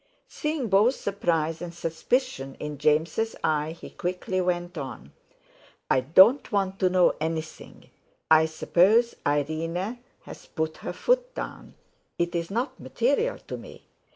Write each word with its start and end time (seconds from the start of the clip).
Seeing 0.27 0.67
both 0.67 0.95
surprise 0.95 1.61
and 1.61 1.71
suspicion 1.75 2.55
in 2.59 2.79
James' 2.79 3.35
eye, 3.43 3.77
he 3.79 3.91
quickly 3.91 4.41
went 4.41 4.75
on: 4.75 5.11
"I 5.91 5.99
don't 6.01 6.51
want 6.51 6.79
to 6.79 6.89
know 6.89 7.13
anything; 7.21 7.91
I 8.31 8.47
suppose 8.47 9.13
Irene's 9.27 9.99
put 10.55 10.77
her 10.77 10.93
foot 10.93 11.35
down—it's 11.35 12.49
not 12.49 12.79
material 12.79 13.37
to 13.47 13.57
me. 13.57 13.83